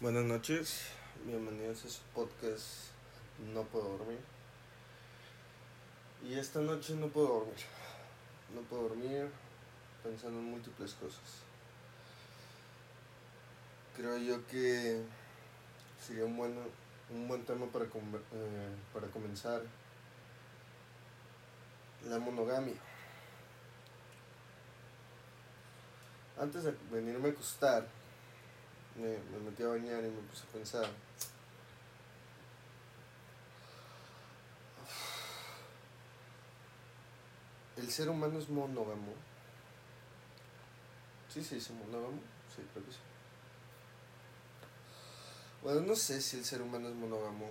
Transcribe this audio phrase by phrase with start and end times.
[0.00, 0.84] Buenas noches,
[1.26, 2.92] bienvenidos a su podcast
[3.52, 4.20] No puedo dormir.
[6.22, 7.56] Y esta noche no puedo dormir.
[8.54, 9.28] No puedo dormir
[10.04, 11.42] pensando en múltiples cosas.
[13.96, 15.02] Creo yo que
[16.00, 16.56] sería un buen,
[17.10, 19.62] un buen tema para, eh, para comenzar.
[22.04, 22.76] La monogamia.
[26.38, 27.97] Antes de venirme a acostar,
[28.98, 30.88] me, metí a bañar y me puse a pensar.
[37.76, 39.12] ¿El ser humano es monógamo?
[41.32, 42.20] Sí, sí, es monógamo.
[42.54, 42.98] Sí, creo que sí.
[45.62, 47.50] Bueno, no sé si el ser humano es monógamo.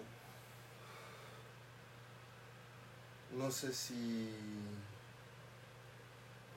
[3.32, 4.34] No sé si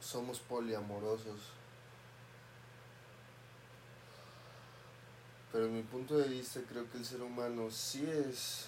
[0.00, 1.59] somos poliamorosos.
[5.52, 8.66] Pero en mi punto de vista creo que el ser humano sí es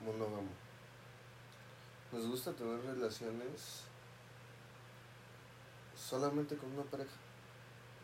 [0.00, 0.48] monógamo.
[2.10, 3.82] Nos gusta tener relaciones
[5.96, 7.10] solamente con una pareja.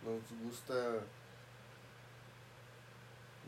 [0.05, 0.74] Nos gusta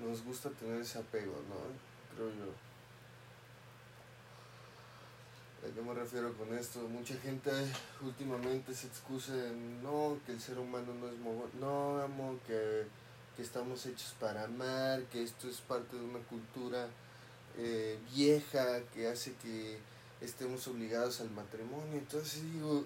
[0.01, 2.17] nos gusta tener ese apego, ¿no?
[2.17, 2.53] Creo yo.
[5.63, 6.81] ¿A qué me refiero con esto?
[6.89, 7.51] Mucha gente
[8.01, 12.87] últimamente se excusa en no, que el ser humano no es monógamo, que
[13.37, 16.89] que estamos hechos para amar, que esto es parte de una cultura
[17.57, 19.79] eh, vieja que hace que
[20.21, 21.99] estemos obligados al matrimonio.
[21.99, 22.85] Entonces digo,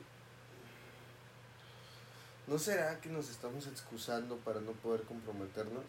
[2.47, 5.85] ¿no será que nos estamos excusando para no poder comprometernos?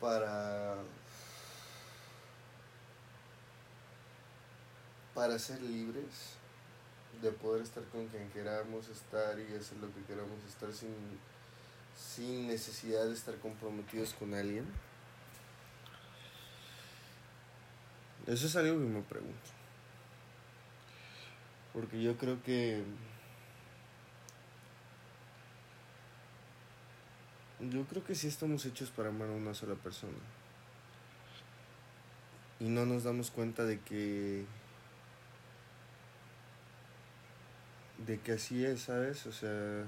[0.00, 0.76] Para
[5.14, 6.36] para ser libres
[7.24, 10.94] de poder estar con quien queramos estar y hacer lo que queramos estar sin,
[11.96, 14.66] sin necesidad de estar comprometidos con alguien?
[18.26, 19.50] Eso es algo que me pregunto.
[21.72, 22.84] Porque yo creo que...
[27.60, 30.12] Yo creo que sí estamos hechos para amar a una sola persona.
[32.60, 34.44] Y no nos damos cuenta de que
[38.06, 39.26] de que así es, ¿sabes?
[39.26, 39.84] O sea,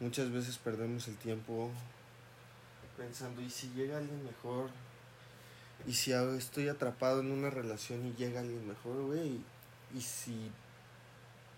[0.00, 1.70] muchas veces perdemos el tiempo
[2.96, 4.70] pensando, ¿y si llega alguien mejor?
[5.86, 9.40] ¿Y si estoy atrapado en una relación y llega alguien mejor, güey?
[9.94, 10.50] ¿Y si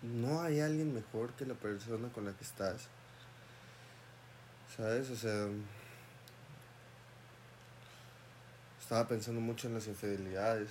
[0.03, 2.88] no hay alguien mejor que la persona con la que estás?
[4.76, 5.09] ¿Sabes?
[5.10, 5.49] O sea,
[8.81, 10.70] estaba pensando mucho en las infidelidades.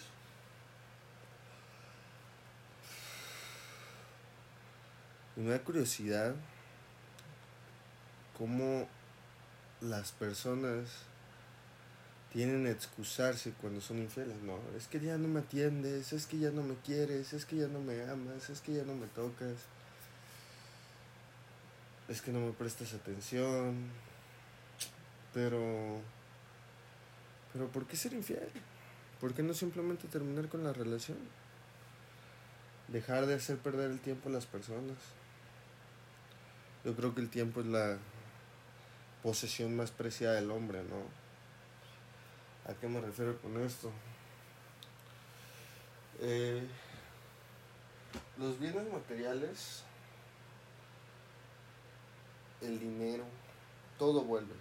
[5.38, 6.36] Y me da curiosidad
[8.38, 8.88] cómo
[9.82, 10.90] las personas
[12.34, 16.38] tienen que excusarse cuando son infieles, no, es que ya no me atiendes, es que
[16.38, 19.08] ya no me quieres, es que ya no me amas, es que ya no me
[19.08, 19.56] tocas,
[22.08, 23.90] es que no me prestas atención,
[25.34, 26.00] pero,
[27.54, 28.50] pero ¿por qué ser infiel?
[29.20, 31.18] ¿Por qué no simplemente terminar con la relación?
[32.88, 34.98] Dejar de hacer perder el tiempo a las personas.
[36.88, 37.98] Yo creo que el tiempo es la
[39.22, 41.04] posesión más preciada del hombre, ¿no?
[42.72, 43.92] ¿A qué me refiero con esto?
[46.22, 46.66] Eh,
[48.38, 49.84] los bienes materiales,
[52.62, 53.26] el dinero,
[54.00, 54.56] todo vuelve.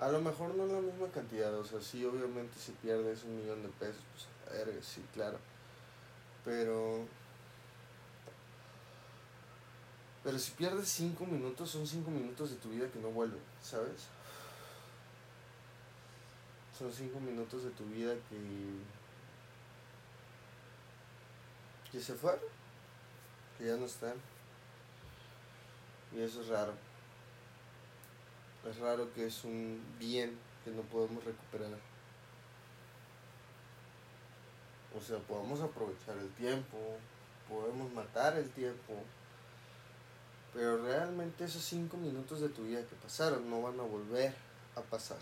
[0.00, 3.62] A lo mejor no la misma cantidad, o sea, sí, obviamente si pierdes un millón
[3.62, 4.02] de pesos,
[4.48, 5.38] pues, ver, sí, claro.
[6.44, 7.06] Pero
[10.28, 14.08] pero si pierdes cinco minutos, son cinco minutos de tu vida que no vuelven, ¿sabes?
[16.78, 18.36] Son cinco minutos de tu vida que.
[21.90, 22.44] que se fueron,
[23.56, 24.16] que ya no están.
[26.14, 26.74] Y eso es raro.
[28.68, 31.70] Es raro que es un bien que no podemos recuperar.
[34.94, 36.76] O sea, podemos aprovechar el tiempo,
[37.48, 38.92] podemos matar el tiempo,
[40.54, 44.34] pero realmente esos cinco minutos de tu vida que pasaron no van a volver
[44.74, 45.18] a pasar.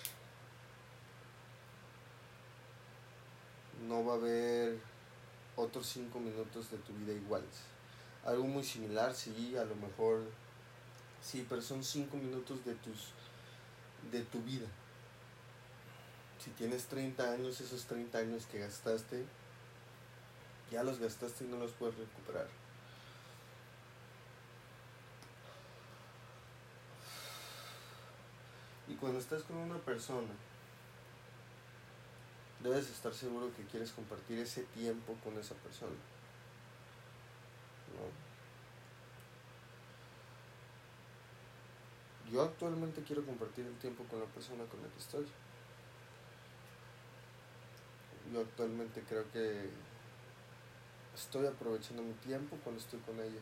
[3.89, 4.79] No va a haber
[5.57, 7.63] otros cinco minutos de tu vida iguales.
[8.25, 10.23] Algo muy similar, sí, a lo mejor
[11.23, 13.13] sí, pero son cinco minutos de tus
[14.11, 14.67] de tu vida.
[16.39, 19.25] Si tienes 30 años, esos 30 años que gastaste,
[20.71, 22.66] ya los gastaste y no los puedes recuperar.。
[29.01, 30.33] Cuando estás con una persona,
[32.63, 35.97] debes estar seguro que quieres compartir ese tiempo con esa persona.
[42.31, 45.27] Yo actualmente quiero compartir el tiempo con la persona con la que estoy.
[48.33, 49.71] Yo actualmente creo que
[51.15, 53.41] estoy aprovechando mi tiempo cuando estoy con ella.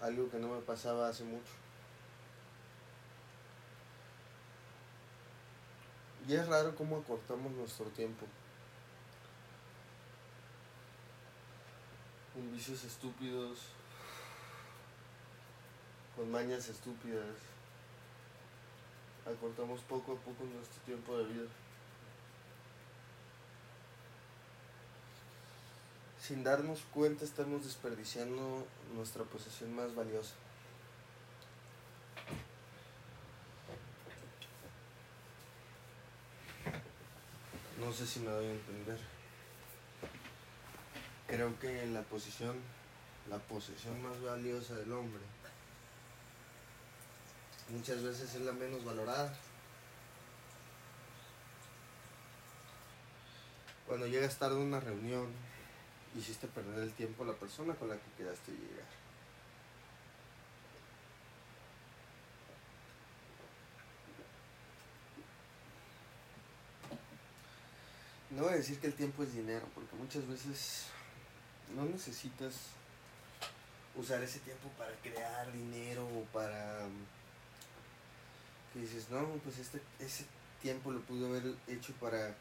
[0.00, 1.52] Algo que no me pasaba hace mucho.
[6.28, 8.26] Y es raro cómo acortamos nuestro tiempo.
[12.32, 13.58] Con vicios estúpidos,
[16.16, 17.26] con mañas estúpidas.
[19.26, 21.48] Acortamos poco a poco nuestro tiempo de vida.
[26.20, 28.64] Sin darnos cuenta estamos desperdiciando
[28.94, 30.34] nuestra posesión más valiosa.
[37.92, 38.98] No sé si me doy a entender.
[41.26, 42.56] Creo que la posición,
[43.28, 45.20] la posesión más valiosa del hombre,
[47.68, 49.36] muchas veces es la menos valorada.
[53.86, 55.26] Cuando llegas tarde a una reunión,
[56.16, 59.01] hiciste perder el tiempo a la persona con la que quedaste llegar.
[68.48, 70.86] A decir que el tiempo es dinero, porque muchas veces
[71.74, 72.54] no necesitas
[73.94, 76.86] usar ese tiempo para crear dinero o para
[78.72, 80.24] que dices, no, pues este, ese
[80.60, 82.34] tiempo lo pude haber hecho para,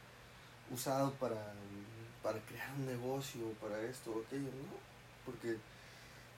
[0.71, 1.53] usado para,
[2.23, 4.77] para crear un negocio, para esto o aquello, no,
[5.25, 5.57] porque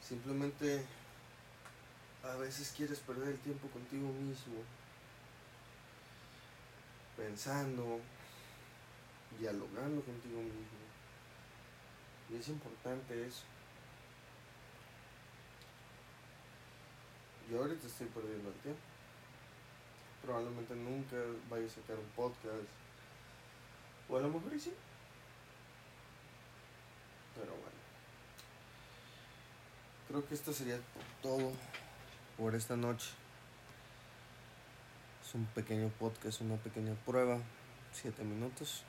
[0.01, 0.83] simplemente
[2.23, 4.55] a veces quieres perder el tiempo contigo mismo,
[7.15, 7.99] pensando,
[9.39, 10.83] dialogando contigo mismo.
[12.29, 13.43] Y es importante eso.
[17.49, 18.81] Yo ahorita estoy perdiendo el tiempo.
[20.23, 21.17] Probablemente nunca
[21.49, 22.69] vaya a sacar un podcast.
[24.09, 24.73] O a lo mejor sí.
[27.35, 27.83] Pero bueno.
[30.07, 30.79] Creo que esto sería
[31.21, 31.51] todo
[32.37, 33.09] por esta noche.
[35.25, 37.39] Es un pequeño podcast, una pequeña prueba.
[37.91, 38.83] Siete minutos.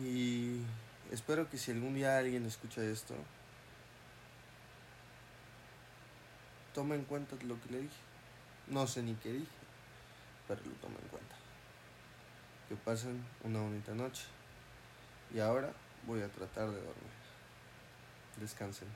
[0.00, 0.62] Y
[1.10, 3.14] espero que si algún día alguien escucha esto,
[6.74, 7.94] tome en cuenta lo que le dije.
[8.68, 9.46] No sé ni qué dije,
[10.48, 11.36] pero lo tome en cuenta.
[12.68, 14.24] Que pasen una bonita noche.
[15.34, 15.72] Y ahora
[16.06, 17.12] voy a tratar de dormir.
[18.40, 18.88] Descansen.